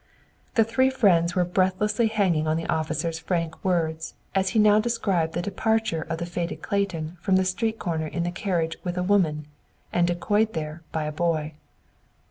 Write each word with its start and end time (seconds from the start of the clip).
The 0.55 0.63
three 0.63 0.89
friends 0.89 1.35
were 1.35 1.45
breathlessly 1.45 2.07
hanging 2.07 2.47
on 2.47 2.57
the 2.57 2.65
officer's 2.65 3.19
frank 3.19 3.63
words 3.63 4.15
as 4.33 4.49
he 4.49 4.57
now 4.57 4.79
described 4.79 5.33
the 5.33 5.43
departure 5.43 6.07
of 6.09 6.17
the 6.17 6.25
fated 6.25 6.63
Clayton 6.63 7.17
from 7.21 7.35
the 7.35 7.45
street 7.45 7.77
corner 7.77 8.07
in 8.07 8.23
the 8.23 8.31
carriage 8.31 8.77
with 8.83 8.97
a 8.97 9.03
woman, 9.03 9.45
and 9.93 10.07
decoyed 10.07 10.53
there 10.53 10.81
by 10.91 11.05
the 11.05 11.11
boy. 11.11 11.53